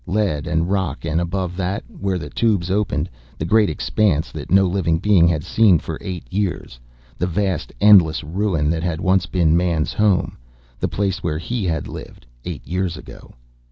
[0.07, 3.07] Lead and rock, and above that, where the tubes opened,
[3.37, 6.79] the great expanse that no living being had seen for eight years,
[7.19, 10.39] the vast, endless ruin that had once been Man's home,
[10.79, 13.35] the place where he had lived, eight years ago.